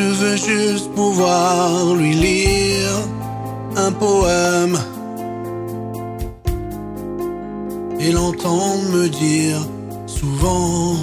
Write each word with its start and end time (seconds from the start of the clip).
Je 0.00 0.06
veux 0.06 0.36
juste 0.36 0.90
pouvoir 0.92 1.94
lui 1.94 2.14
lire 2.14 2.94
un 3.76 3.92
poème 3.92 4.78
et 8.00 8.10
l'entendre 8.10 8.82
me 8.94 9.08
dire 9.10 9.60
souvent 10.06 10.96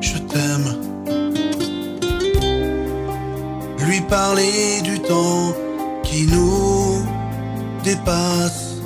je 0.00 0.18
t'aime. 0.18 0.70
Lui 3.84 4.00
parler 4.02 4.82
du 4.84 5.00
temps 5.00 5.52
qui 6.04 6.28
nous 6.28 7.02
dépasse 7.82 8.76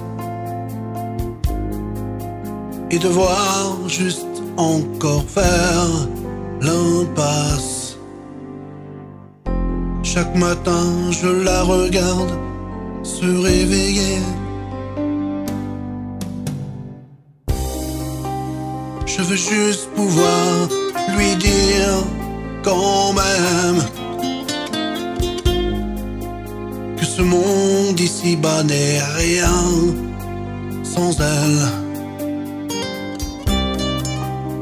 et 2.91 2.99
devoir 2.99 3.87
juste 3.87 4.43
encore 4.57 5.25
faire 5.29 5.91
l'impasse. 6.63 7.84
Chaque 10.05 10.37
matin, 10.37 11.11
je 11.11 11.27
la 11.27 11.63
regarde 11.63 12.39
se 13.03 13.25
réveiller. 13.25 14.19
Je 19.07 19.23
veux 19.23 19.37
juste 19.37 19.89
pouvoir 19.97 20.69
lui 21.17 21.35
dire 21.37 22.05
quand 22.63 23.15
même 23.15 23.83
que 26.99 27.05
ce 27.07 27.23
monde 27.23 27.99
ici-bas 27.99 28.63
n'est 28.63 29.01
rien 29.17 29.63
sans 30.83 31.19
elle. 31.19 31.63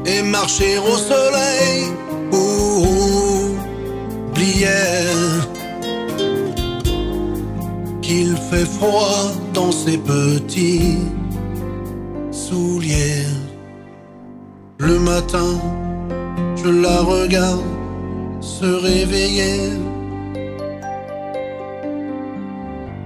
Et 0.05 0.21
marcher 0.23 0.77
au 0.77 0.97
soleil 0.97 1.91
pour 2.31 2.87
oublier 4.31 5.02
qu'il 8.03 8.35
fait 8.49 8.65
froid 8.65 9.31
dans 9.53 9.71
ses 9.71 9.97
petits 9.97 10.97
souliers. 12.31 13.25
Le 14.77 14.99
matin, 14.99 15.51
je 16.61 16.69
la 16.69 16.99
regarde 17.01 17.63
se 18.41 18.65
réveiller. 18.65 19.71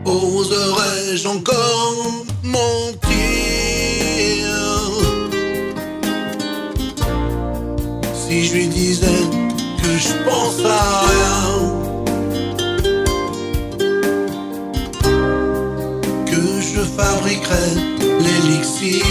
Oserais-je 0.06 1.28
encore 1.28 2.26
mentir? 2.44 3.08
Si 8.14 8.46
je 8.46 8.54
lui 8.56 8.68
disais 8.68 9.22
que 9.82 9.90
je 10.06 10.14
pense 10.26 10.60
à 10.66 11.02
rien? 11.08 11.87
Je 16.78 16.84
fabriquerais 16.84 17.74
l'élixir. 18.26 19.02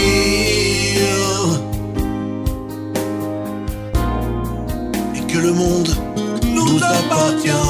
Et 5.15 5.23
que 5.31 5.37
le 5.37 5.51
monde 5.51 5.89
nous 6.45 6.77
appartient. 6.81 7.65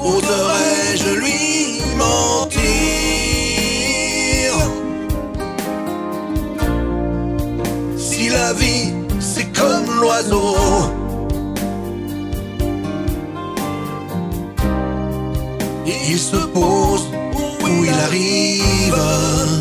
Oserais-je 0.00 1.10
lui 1.22 1.82
mentir? 1.96 2.64
Si 7.96 8.28
la 8.30 8.52
vie 8.54 8.92
c'est 9.20 9.50
comme 9.52 9.86
l'oiseau 10.00 11.03
Il 16.06 16.18
se 16.18 16.36
pose 16.36 17.08
où 17.62 17.84
il 17.84 17.90
arrive 17.90 19.53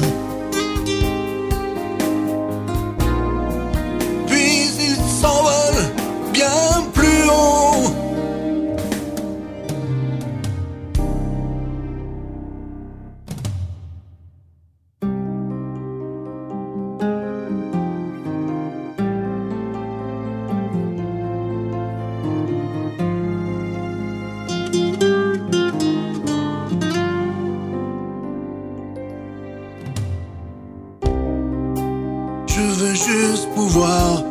Je 32.55 32.61
veux 32.61 32.93
juste 32.93 33.49
pouvoir 33.55 34.23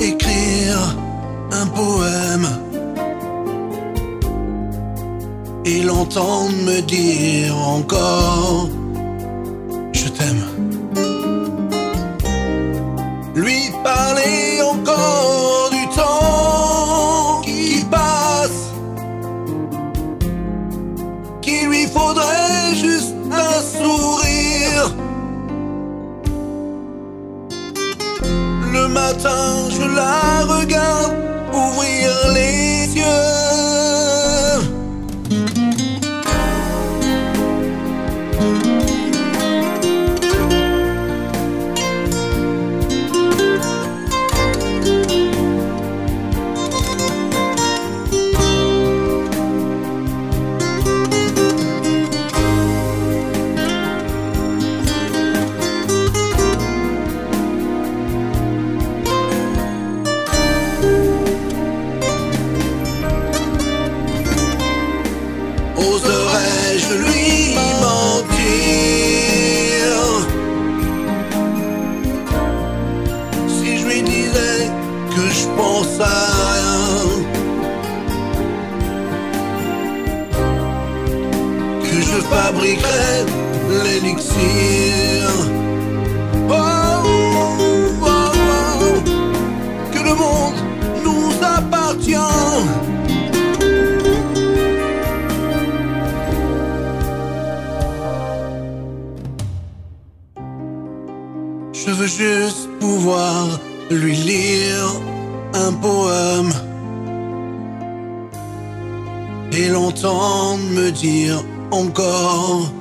écrire 0.00 0.96
un 1.52 1.66
poème 1.66 2.46
et 5.66 5.82
l'entendre 5.82 6.56
me 6.64 6.80
dire 6.80 7.54
encore 7.58 8.68
Je 29.68 29.82
la 29.82 30.44
regarde 30.46 31.05
Oserais-je 65.92 66.94
lui 66.94 67.54
mentir 67.80 68.36
Si 73.48 73.78
je 73.78 73.84
lui 73.86 74.02
disais 74.02 74.70
que 75.14 75.22
je 75.38 75.46
pense 75.56 76.00
à 76.00 76.18
rien 76.52 76.78
Que 81.82 81.96
je 82.08 82.18
fabriquerais 82.32 83.24
l'élixir 83.84 84.75
juste 102.06 102.68
pouvoir 102.80 103.60
lui 103.90 104.16
lire 104.16 104.86
un 105.54 105.72
poème 105.72 106.52
et 109.52 109.68
l'entendre 109.68 110.62
me 110.74 110.90
dire 110.90 111.42
encore 111.70 112.72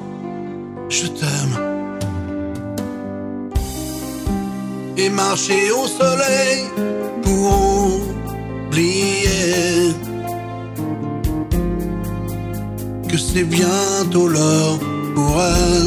je 0.89 1.07
t'aime. 1.07 1.55
Et 4.97 5.09
marcher 5.09 5.71
au 5.71 5.87
soleil 5.87 6.65
pour 7.23 7.99
oublier 8.67 9.93
que 13.09 13.17
c'est 13.17 13.43
bientôt 13.43 14.27
l'heure 14.27 14.79
pour 15.15 15.41
elle 15.41 15.84